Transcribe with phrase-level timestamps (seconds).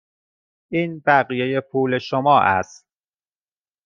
[0.71, 2.87] این بقیه پول شما است.